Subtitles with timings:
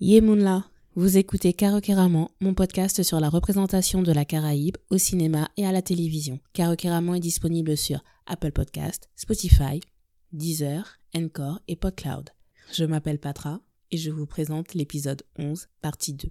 [0.00, 0.64] Yemunla,
[0.94, 5.72] vous écoutez Karokéraman, mon podcast sur la représentation de la Caraïbe au cinéma et à
[5.72, 6.38] la télévision.
[6.52, 9.80] Karokéraman est disponible sur Apple Podcast, Spotify,
[10.30, 12.30] Deezer, Encore et PodCloud.
[12.72, 16.28] Je m'appelle Patra et je vous présente l'épisode 11, partie 2.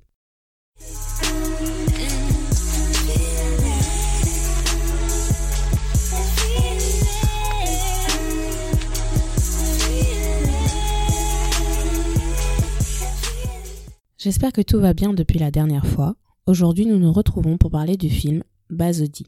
[14.28, 16.18] J'espère que tout va bien depuis la dernière fois.
[16.48, 19.26] Aujourd'hui, nous nous retrouvons pour parler du film Bazodi.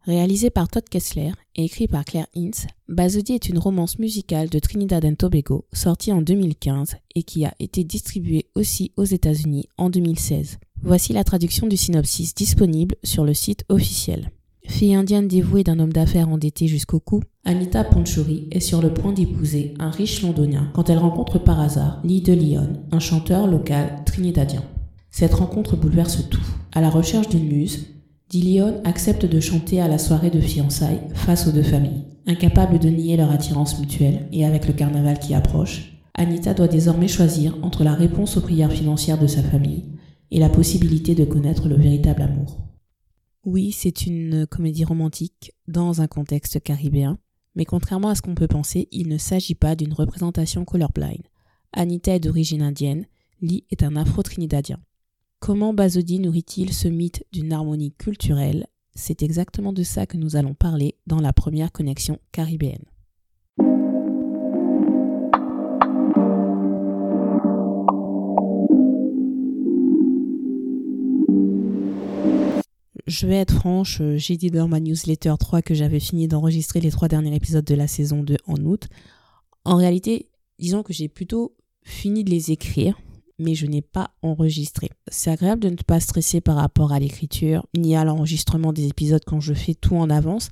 [0.00, 4.58] Réalisé par Todd Kessler et écrit par Claire Hintz, Bazodi est une romance musicale de
[4.58, 9.90] Trinidad and Tobago sortie en 2015 et qui a été distribuée aussi aux États-Unis en
[9.90, 10.58] 2016.
[10.82, 14.32] Voici la traduction du synopsis disponible sur le site officiel.
[14.66, 19.12] Fille indienne dévouée d'un homme d'affaires endetté jusqu'au cou, Anita Ponchuri est sur le point
[19.12, 24.02] d'épouser un riche londonien quand elle rencontre par hasard Lee de Lyon, un chanteur local
[24.06, 24.62] trinidadien.
[25.10, 26.46] Cette rencontre bouleverse tout.
[26.72, 27.86] À la recherche d'une muse,
[28.32, 32.04] Lyon accepte de chanter à la soirée de fiançailles face aux deux familles.
[32.26, 37.08] Incapable de nier leur attirance mutuelle et avec le carnaval qui approche, Anita doit désormais
[37.08, 39.84] choisir entre la réponse aux prières financières de sa famille
[40.30, 42.71] et la possibilité de connaître le véritable amour.
[43.44, 47.18] Oui, c'est une comédie romantique dans un contexte caribéen,
[47.56, 51.22] mais contrairement à ce qu'on peut penser, il ne s'agit pas d'une représentation colorblind.
[51.72, 53.06] Anita est d'origine indienne,
[53.40, 54.78] Lee est un afro-trinidadien.
[55.40, 58.68] Comment Bazodi nourrit-il ce mythe d'une harmonie culturelle?
[58.94, 62.84] C'est exactement de ça que nous allons parler dans la première connexion caribéenne.
[73.06, 76.80] Je vais être franche, euh, j'ai dit dans ma newsletter 3 que j'avais fini d'enregistrer
[76.80, 78.88] les trois derniers épisodes de la saison 2 en août.
[79.64, 80.28] En réalité,
[80.60, 82.96] disons que j'ai plutôt fini de les écrire,
[83.40, 84.90] mais je n'ai pas enregistré.
[85.08, 89.24] C'est agréable de ne pas stresser par rapport à l'écriture ni à l'enregistrement des épisodes
[89.26, 90.50] quand je fais tout en avance,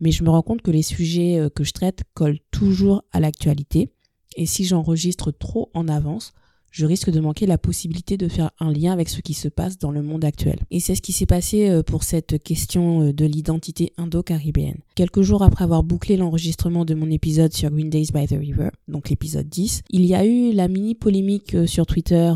[0.00, 3.20] mais je me rends compte que les sujets euh, que je traite collent toujours à
[3.20, 3.92] l'actualité.
[4.36, 6.32] Et si j'enregistre trop en avance,
[6.72, 9.78] je risque de manquer la possibilité de faire un lien avec ce qui se passe
[9.78, 10.58] dans le monde actuel.
[10.70, 14.78] Et c'est ce qui s'est passé euh, pour cette question euh, de l'identité indo-caribéenne.
[14.94, 18.70] Quelques jours après avoir bouclé l'enregistrement de mon épisode sur Green Days by the River,
[18.88, 22.32] donc l'épisode 10, il y a eu la mini polémique euh, sur Twitter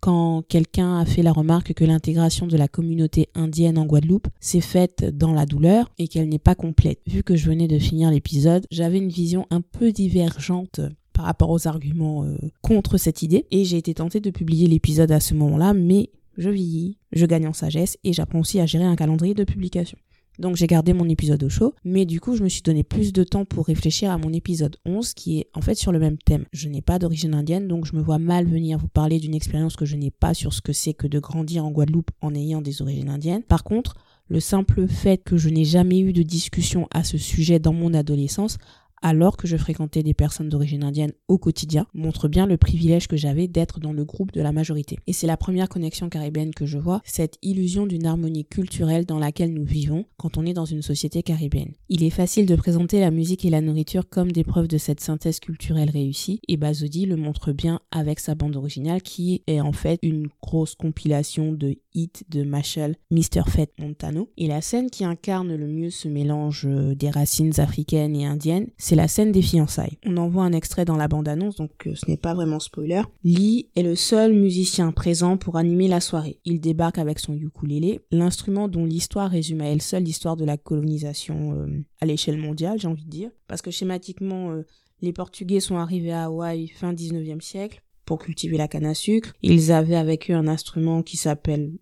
[0.00, 4.60] quand quelqu'un a fait la remarque que l'intégration de la communauté indienne en Guadeloupe s'est
[4.60, 6.98] faite dans la douleur et qu'elle n'est pas complète.
[7.06, 10.80] Vu que je venais de finir l'épisode, j'avais une vision un peu divergente
[11.22, 13.46] par rapport aux arguments euh, contre cette idée.
[13.52, 17.46] Et j'ai été tentée de publier l'épisode à ce moment-là, mais je vieillis, je gagne
[17.46, 19.96] en sagesse et j'apprends aussi à gérer un calendrier de publication.
[20.40, 23.12] Donc j'ai gardé mon épisode au chaud, mais du coup je me suis donné plus
[23.12, 26.18] de temps pour réfléchir à mon épisode 11 qui est en fait sur le même
[26.18, 26.46] thème.
[26.52, 29.76] Je n'ai pas d'origine indienne donc je me vois mal venir vous parler d'une expérience
[29.76, 32.62] que je n'ai pas sur ce que c'est que de grandir en Guadeloupe en ayant
[32.62, 33.44] des origines indiennes.
[33.44, 33.94] Par contre,
[34.28, 37.94] le simple fait que je n'ai jamais eu de discussion à ce sujet dans mon
[37.94, 38.58] adolescence
[39.02, 43.16] alors que je fréquentais des personnes d'origine indienne au quotidien, montre bien le privilège que
[43.16, 44.98] j'avais d'être dans le groupe de la majorité.
[45.06, 49.18] Et c'est la première connexion caribéenne que je vois, cette illusion d'une harmonie culturelle dans
[49.18, 51.72] laquelle nous vivons quand on est dans une société caribéenne.
[51.88, 55.00] Il est facile de présenter la musique et la nourriture comme des preuves de cette
[55.00, 59.72] synthèse culturelle réussie, et Bazodi le montre bien avec sa bande originale qui est en
[59.72, 63.42] fait une grosse compilation de hits de Machel, Mr.
[63.48, 64.30] Fett Montano.
[64.36, 68.68] Et la scène qui incarne le mieux ce mélange euh, des racines africaines et indiennes,
[68.94, 69.98] la scène des fiançailles.
[70.06, 73.02] On en voit un extrait dans la bande-annonce, donc euh, ce n'est pas vraiment spoiler.
[73.24, 76.38] Lee est le seul musicien présent pour animer la soirée.
[76.44, 80.56] Il débarque avec son ukulélé, l'instrument dont l'histoire résume à elle seule l'histoire de la
[80.56, 83.30] colonisation euh, à l'échelle mondiale, j'ai envie de dire.
[83.48, 84.62] Parce que schématiquement, euh,
[85.00, 89.32] les Portugais sont arrivés à Hawaï fin 19e siècle pour cultiver la canne à sucre.
[89.42, 91.72] Ils avaient avec eux un instrument qui s'appelle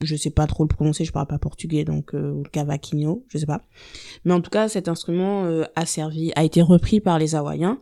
[0.00, 3.46] je sais pas trop le prononcer, je parle pas portugais, donc euh, cavaquinho, je sais
[3.46, 3.62] pas.
[4.24, 7.80] Mais en tout cas, cet instrument euh, a servi, a été repris par les Hawaïens.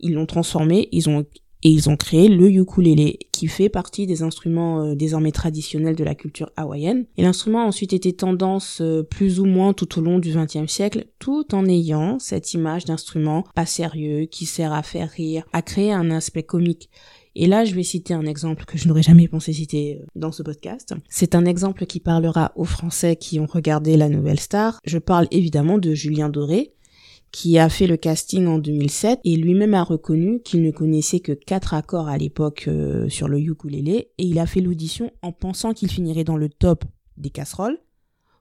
[0.00, 1.26] Ils l'ont transformé, ils ont
[1.62, 6.04] et ils ont créé le ukulélé, qui fait partie des instruments euh, désormais traditionnels de
[6.04, 7.04] la culture hawaïenne.
[7.16, 10.70] Et l'instrument a ensuite été tendance euh, plus ou moins tout au long du XXe
[10.70, 15.60] siècle, tout en ayant cette image d'instrument pas sérieux, qui sert à faire rire, à
[15.60, 16.88] créer un aspect comique.
[17.36, 20.32] Et là, je vais citer un exemple que je n'aurais jamais pensé citer euh, dans
[20.32, 20.94] ce podcast.
[21.08, 24.80] C'est un exemple qui parlera aux Français qui ont regardé La Nouvelle Star.
[24.84, 26.72] Je parle évidemment de Julien Doré,
[27.30, 31.32] qui a fait le casting en 2007 et lui-même a reconnu qu'il ne connaissait que
[31.32, 35.72] quatre accords à l'époque euh, sur le ukulélé et il a fait l'audition en pensant
[35.72, 36.84] qu'il finirait dans le top
[37.16, 37.78] des casseroles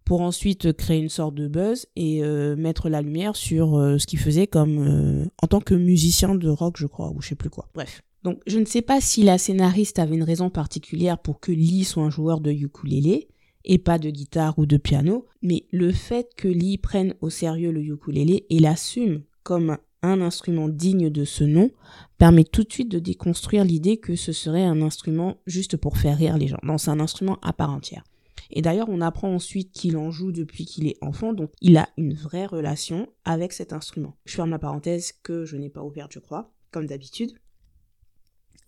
[0.05, 4.17] pour ensuite créer une sorte de buzz et euh, mettre la lumière sur ce qu'il
[4.17, 7.67] faisait comme en tant que musicien de rock je crois ou je sais plus quoi.
[7.75, 11.51] Bref, Donc je ne sais pas si la scénariste avait une raison particulière pour que
[11.51, 13.29] Lee soit un joueur de ukulélé
[13.65, 17.71] et pas de guitare ou de piano, mais le fait que Lee prenne au sérieux
[17.71, 21.71] le ukulélé et l'assume comme un instrument digne de ce nom
[22.17, 26.17] permet tout de suite de déconstruire l'idée que ce serait un instrument juste pour faire
[26.17, 26.59] rire les gens.
[26.63, 28.03] Non, c'est un instrument à part entière.
[28.51, 31.89] Et d'ailleurs, on apprend ensuite qu'il en joue depuis qu'il est enfant, donc il a
[31.97, 34.15] une vraie relation avec cet instrument.
[34.25, 37.33] Je ferme la parenthèse que je n'ai pas ouverte, je crois, comme d'habitude.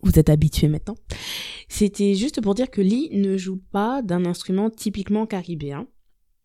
[0.02, 0.96] Vous êtes habitué maintenant.
[1.68, 5.86] C'était juste pour dire que Lee ne joue pas d'un instrument typiquement caribéen,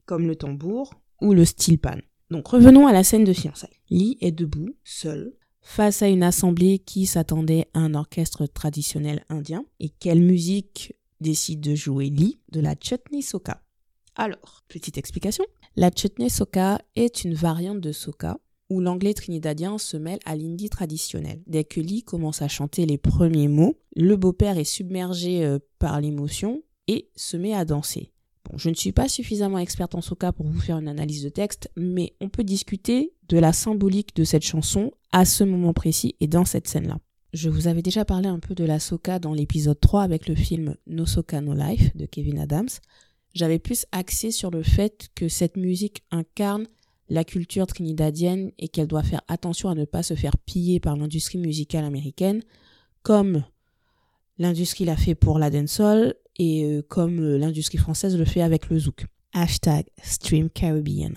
[0.05, 1.97] comme le tambour ou le steel pan.
[2.29, 3.81] Donc revenons à la scène de fiançailles.
[3.89, 9.65] Lee est debout, seul, face à une assemblée qui s'attendait à un orchestre traditionnel indien.
[9.79, 13.63] Et quelle musique décide de jouer Lee de la chutney soca?
[14.15, 15.45] Alors, petite explication.
[15.75, 18.39] La chutney soca est une variante de soca
[18.69, 21.41] où l'anglais trinidadien se mêle à l'indie traditionnel.
[21.47, 26.01] Dès que Lee commence à chanter les premiers mots, le beau-père est submergé euh, par
[26.01, 28.11] l'émotion et se met à danser.
[28.55, 31.69] Je ne suis pas suffisamment experte en soca pour vous faire une analyse de texte,
[31.75, 36.27] mais on peut discuter de la symbolique de cette chanson à ce moment précis et
[36.27, 36.99] dans cette scène-là.
[37.33, 40.35] Je vous avais déjà parlé un peu de la soca dans l'épisode 3 avec le
[40.35, 42.69] film No Soca No Life de Kevin Adams.
[43.33, 46.67] J'avais plus axé sur le fait que cette musique incarne
[47.09, 50.95] la culture trinidadienne et qu'elle doit faire attention à ne pas se faire piller par
[50.95, 52.41] l'industrie musicale américaine,
[53.01, 53.43] comme
[54.37, 58.69] l'industrie l'a fait pour la dancehall et euh, comme euh, l'industrie française le fait avec
[58.69, 59.05] le zouk.
[59.33, 61.13] Hashtag Stream Caribbean.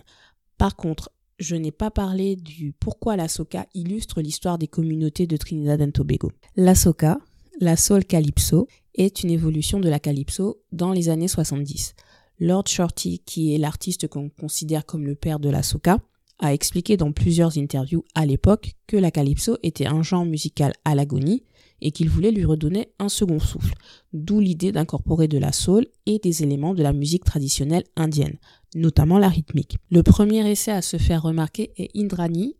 [0.59, 5.37] Par contre, je n'ai pas parlé du pourquoi la soca illustre l'histoire des communautés de
[5.37, 6.33] Trinidad et Tobago.
[6.55, 7.19] La soca,
[7.61, 11.95] la soul calypso, est une évolution de la calypso dans les années 70.
[12.41, 15.99] Lord Shorty, qui est l'artiste qu'on considère comme le père de la soca,
[16.39, 20.95] a expliqué dans plusieurs interviews à l'époque que la calypso était un genre musical à
[20.95, 21.45] l'agonie
[21.83, 23.75] et qu'il voulait lui redonner un second souffle,
[24.15, 28.39] d'où l'idée d'incorporer de la soul et des éléments de la musique traditionnelle indienne,
[28.75, 29.77] notamment la rythmique.
[29.91, 32.57] Le premier essai à se faire remarquer est Indrani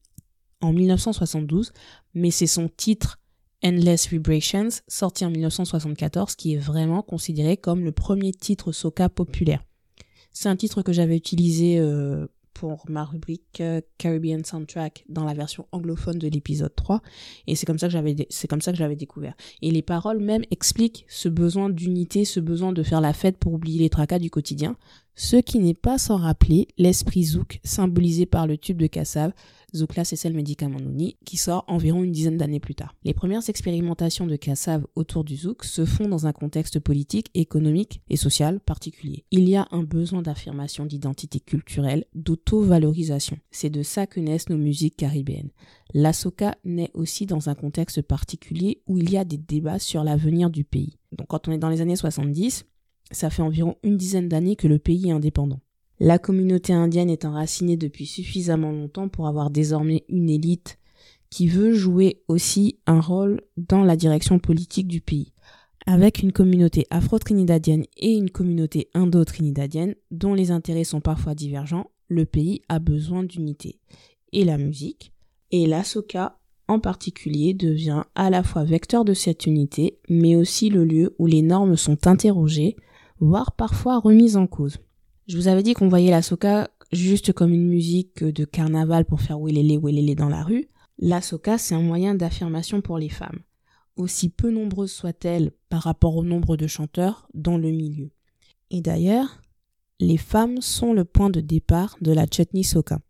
[0.61, 1.73] en 1972,
[2.15, 3.19] mais c'est son titre
[3.63, 9.63] Endless Vibrations, sorti en 1974, qui est vraiment considéré comme le premier titre soca populaire.
[10.33, 15.35] C'est un titre que j'avais utilisé euh, pour ma rubrique euh, Caribbean Soundtrack dans la
[15.35, 17.01] version anglophone de l'épisode 3
[17.47, 19.35] et c'est comme ça que j'avais c'est comme ça que j'avais découvert.
[19.63, 23.55] Et les paroles même expliquent ce besoin d'unité ce besoin de faire la fête pour
[23.55, 24.77] oublier les tracas du quotidien
[25.23, 29.35] ce qui n'est pas sans rappeler l'esprit zouk symbolisé par le tube de Kassav
[29.75, 32.95] Zoukla celle Médicament Nouni, qui sort environ une dizaine d'années plus tard.
[33.05, 38.01] Les premières expérimentations de Kassav autour du Zouk se font dans un contexte politique, économique
[38.09, 39.25] et social particulier.
[39.31, 43.39] Il y a un besoin d'affirmation d'identité culturelle, d'auto-valorisation.
[43.51, 45.51] C'est de ça que naissent nos musiques caribéennes.
[45.93, 50.03] La soca naît aussi dans un contexte particulier où il y a des débats sur
[50.03, 50.97] l'avenir du pays.
[51.13, 52.65] Donc quand on est dans les années 70,
[53.11, 55.61] ça fait environ une dizaine d'années que le pays est indépendant.
[55.99, 60.79] La communauté indienne est enracinée depuis suffisamment longtemps pour avoir désormais une élite
[61.29, 65.33] qui veut jouer aussi un rôle dans la direction politique du pays.
[65.87, 72.27] Avec une communauté afro-trinidadienne et une communauté indo-trinidadienne dont les intérêts sont parfois divergents, le
[72.27, 73.79] pays a besoin d'unité.
[74.33, 75.13] Et la musique,
[75.51, 80.71] et la soca en particulier, devient à la fois vecteur de cette unité, mais aussi
[80.71, 82.77] le lieu où les normes sont interrogées,
[83.21, 84.79] voire parfois remises en cause.
[85.29, 89.21] Je vous avais dit qu'on voyait la soca juste comme une musique de carnaval pour
[89.21, 90.69] faire wélélé wélélé dans la rue.
[90.99, 93.41] La soca, c'est un moyen d'affirmation pour les femmes,
[93.97, 98.11] aussi peu nombreuses soient-elles par rapport au nombre de chanteurs dans le milieu.
[98.71, 99.41] Et d'ailleurs,
[100.01, 103.01] les femmes sont le point de départ de la chutney soca.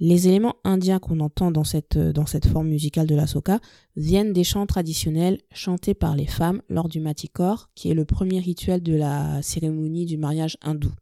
[0.00, 3.58] Les éléments indiens qu'on entend dans cette, dans cette forme musicale de la soca
[3.96, 8.38] viennent des chants traditionnels chantés par les femmes lors du matikor, qui est le premier
[8.38, 10.92] rituel de la cérémonie du mariage hindou.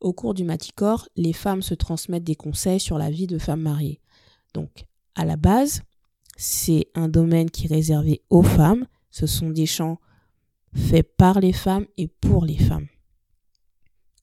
[0.00, 3.62] Au cours du matikor, les femmes se transmettent des conseils sur la vie de femmes
[3.62, 4.00] mariées.
[4.54, 4.86] Donc,
[5.16, 5.82] à la base,
[6.36, 8.86] c'est un domaine qui est réservé aux femmes.
[9.10, 9.98] Ce sont des chants
[10.74, 12.86] faits par les femmes et pour les femmes.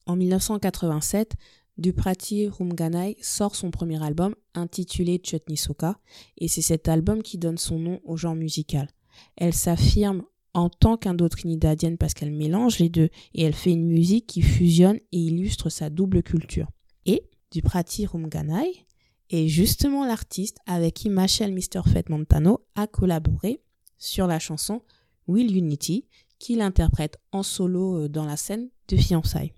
[0.06, 1.34] En 1987,
[1.80, 5.98] Duprati Rumganai sort son premier album intitulé Chutney Soka
[6.36, 8.88] et c'est cet album qui donne son nom au genre musical.
[9.36, 10.22] Elle s'affirme
[10.52, 14.98] en tant qu'indo-trinidadienne parce qu'elle mélange les deux et elle fait une musique qui fusionne
[15.10, 16.68] et illustre sa double culture.
[17.06, 18.86] Et Duprati Rumganai
[19.30, 21.88] est justement l'artiste avec qui Machel Mr.
[21.90, 23.62] Fett Montano a collaboré
[23.96, 24.82] sur la chanson
[25.28, 26.04] Will Unity
[26.38, 29.54] qu'il interprète en solo euh, dans la scène de fiançailles.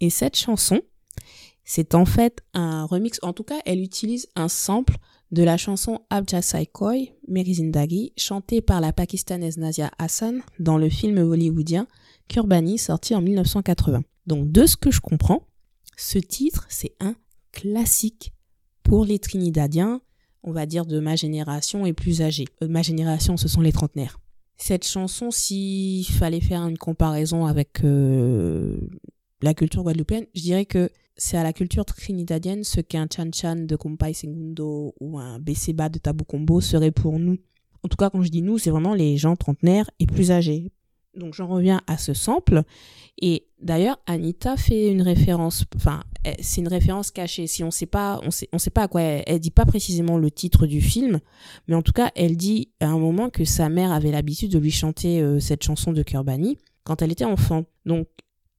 [0.00, 0.80] Et cette chanson,
[1.64, 4.96] c'est en fait un remix, en tout cas, elle utilise un sample
[5.30, 6.40] de la chanson Abja
[6.72, 11.86] Koi, Merizindagi, chantée par la pakistanaise Nazia Hassan dans le film hollywoodien
[12.28, 14.02] Kurbani sorti en 1980.
[14.26, 15.46] Donc de ce que je comprends,
[15.96, 17.14] ce titre c'est un
[17.52, 18.32] classique
[18.82, 20.00] pour les Trinidadiens,
[20.42, 22.46] on va dire de ma génération et plus âgés.
[22.62, 24.18] Euh, ma génération, ce sont les trentenaires.
[24.56, 28.78] Cette chanson, s'il fallait faire une comparaison avec euh,
[29.40, 33.56] la culture guadeloupéenne, je dirais que c'est à la culture trinidadienne ce qu'un Chan Chan
[33.56, 37.38] de Kumpai Segundo ou un Beseba de Tabu Combo serait pour nous.
[37.82, 40.70] En tout cas, quand je dis nous, c'est vraiment les gens trentenaires et plus âgés.
[41.14, 42.62] Donc j'en reviens à ce sample.
[43.20, 46.04] Et d'ailleurs, Anita fait une référence, enfin,
[46.40, 47.46] c'est une référence cachée.
[47.46, 50.18] Si on sait pas, on sait, sait pas à quoi elle, elle, dit pas précisément
[50.18, 51.18] le titre du film,
[51.66, 54.58] mais en tout cas, elle dit à un moment que sa mère avait l'habitude de
[54.58, 57.64] lui chanter euh, cette chanson de Kurbani quand elle était enfant.
[57.84, 58.06] Donc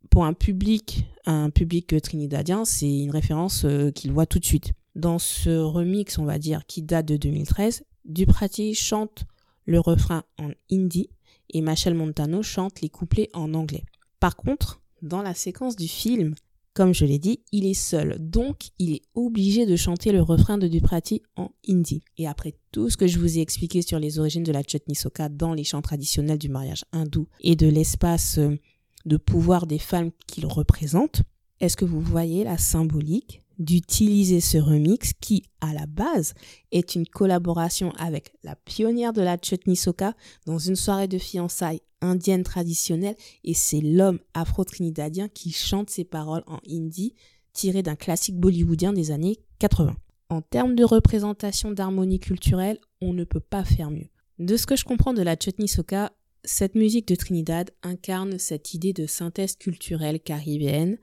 [0.10, 4.74] pour un public, un public trinidadien, c'est une référence euh, qu'il voit tout de suite.
[4.96, 9.26] Dans ce remix, on va dire, qui date de 2013, Duprati chante
[9.66, 11.10] le refrain en hindi
[11.52, 13.84] et Machel Montano chante les couplets en anglais.
[14.20, 16.36] Par contre, dans la séquence du film,
[16.74, 20.58] comme je l'ai dit, il est seul, donc il est obligé de chanter le refrain
[20.58, 22.04] de Duprati en hindi.
[22.18, 24.96] Et après tout ce que je vous ai expliqué sur les origines de la chutney
[24.96, 28.58] soka dans les chants traditionnels du mariage hindou et de l'espace euh,
[29.06, 31.24] de pouvoir des femmes qu'il représente,
[31.60, 36.34] est-ce que vous voyez la symbolique d'utiliser ce remix qui, à la base,
[36.72, 40.14] est une collaboration avec la pionnière de la chutney soka
[40.46, 46.44] dans une soirée de fiançailles indienne traditionnelle et c'est l'homme afro-trinidadien qui chante ses paroles
[46.48, 47.16] en hindi
[47.52, 49.96] tiré d'un classique bollywoodien des années 80.
[50.30, 54.08] En termes de représentation d'harmonie culturelle, on ne peut pas faire mieux.
[54.38, 58.74] De ce que je comprends de la chutney soka, cette musique de Trinidad incarne cette
[58.74, 60.98] idée de synthèse culturelle caribéenne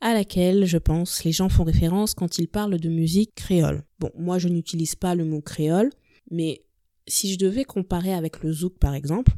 [0.00, 3.84] à laquelle, je pense, les gens font référence quand ils parlent de musique créole.
[4.00, 5.90] Bon, moi je n'utilise pas le mot créole,
[6.30, 6.64] mais
[7.06, 9.32] si je devais comparer avec le zouk par exemple,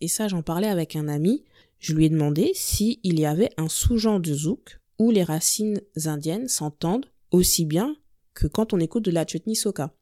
[0.00, 1.44] et ça j'en parlais avec un ami,
[1.78, 6.48] je lui ai demandé s'il y avait un sous-genre de zouk où les racines indiennes
[6.48, 7.96] s'entendent aussi bien
[8.34, 9.94] que quand on écoute de la chutney soka.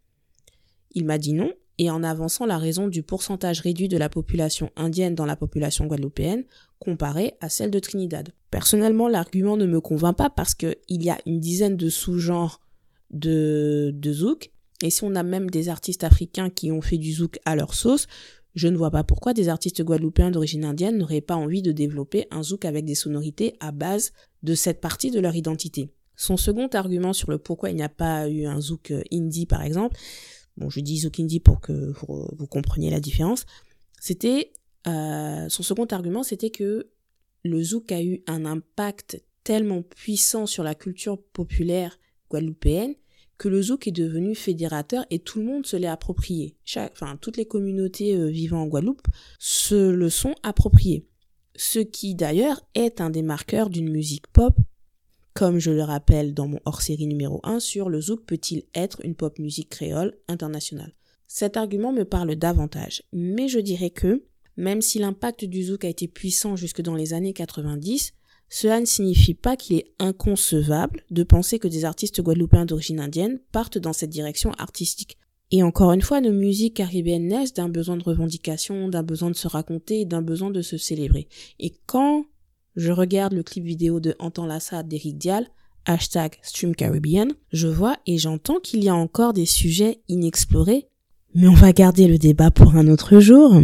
[0.92, 4.70] Il m'a dit non, et en avançant la raison du pourcentage réduit de la population
[4.76, 6.44] indienne dans la population guadeloupéenne
[6.78, 8.30] comparée à celle de Trinidad.
[8.50, 12.60] Personnellement, l'argument ne me convainc pas parce qu'il y a une dizaine de sous-genres
[13.10, 14.50] de, de zouk,
[14.82, 17.74] et si on a même des artistes africains qui ont fait du zouk à leur
[17.74, 18.06] sauce,
[18.54, 22.26] je ne vois pas pourquoi des artistes guadeloupéens d'origine indienne n'auraient pas envie de développer
[22.30, 25.90] un zouk avec des sonorités à base de cette partie de leur identité.
[26.16, 29.62] Son second argument sur le pourquoi il n'y a pas eu un zouk indie par
[29.62, 29.96] exemple,
[30.56, 33.46] bon je dis Zukindi pour que vous, compreniez la différence,
[34.00, 34.52] c'était
[34.86, 36.90] euh, son second argument c'était que
[37.44, 41.98] le zouk a eu un impact tellement puissant sur la culture populaire
[42.30, 42.94] guadeloupéenne
[43.38, 46.56] que le zouk est devenu fédérateur et tout le monde se l'est approprié.
[46.64, 49.06] Chaque, enfin, toutes les communautés euh, vivant en Guadeloupe
[49.38, 51.06] se le sont appropriées.
[51.54, 54.58] Ce qui d'ailleurs est un des marqueurs d'une musique pop
[55.36, 59.14] comme je le rappelle dans mon hors-série numéro 1 sur le zouk peut-il être une
[59.14, 60.94] pop musique créole internationale.
[61.28, 64.24] Cet argument me parle davantage, mais je dirais que,
[64.56, 68.14] même si l'impact du zouk a été puissant jusque dans les années 90,
[68.48, 73.38] cela ne signifie pas qu'il est inconcevable de penser que des artistes guadeloupéens d'origine indienne
[73.52, 75.18] partent dans cette direction artistique.
[75.50, 79.36] Et encore une fois, nos musiques caribéennes naissent d'un besoin de revendication, d'un besoin de
[79.36, 81.28] se raconter, d'un besoin de se célébrer.
[81.58, 82.24] Et quand
[82.76, 85.48] je regarde le clip vidéo de Entend la d'Eric Dial,
[85.86, 90.88] hashtag Stream Caribbean, je vois et j'entends qu'il y a encore des sujets inexplorés.
[91.34, 93.62] Mais on va garder le débat pour un autre jour.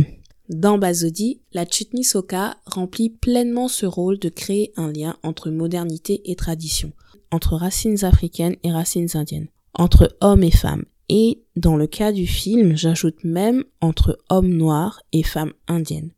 [0.49, 6.21] Dans Bazodi, la chutney soka remplit pleinement ce rôle de créer un lien entre modernité
[6.31, 6.93] et tradition,
[7.31, 12.27] entre racines africaines et racines indiennes, entre hommes et femmes, et dans le cas du
[12.27, 16.11] film, j'ajoute même entre hommes noirs et femmes indiennes.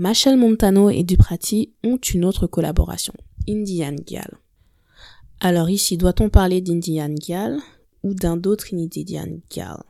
[0.00, 3.12] Machel Montano et Duprati ont une autre collaboration,
[3.48, 4.38] Indian Gal.
[5.40, 7.58] Alors ici, doit-on parler d'Indian Gal
[8.04, 9.82] ou d'un autre Indian Gal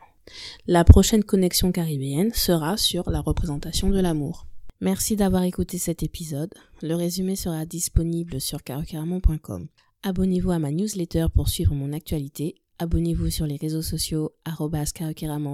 [0.66, 4.46] La prochaine connexion caribéenne sera sur la représentation de l'amour.
[4.80, 6.54] Merci d'avoir écouté cet épisode.
[6.80, 9.68] Le résumé sera disponible sur carocaramon.com.
[10.04, 12.54] Abonnez-vous à ma newsletter pour suivre mon actualité.
[12.78, 14.32] Abonnez-vous sur les réseaux sociaux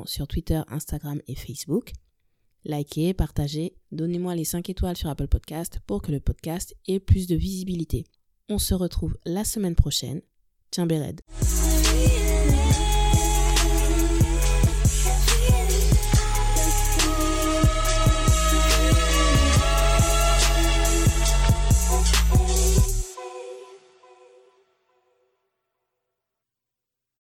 [0.07, 1.91] sur Twitter, Instagram et Facebook
[2.65, 7.27] likez, partagez, donnez-moi les 5 étoiles sur Apple Podcast pour que le podcast ait plus
[7.27, 8.05] de visibilité.
[8.49, 10.21] On se retrouve la semaine prochaine.
[10.71, 11.21] Tiens, Béred.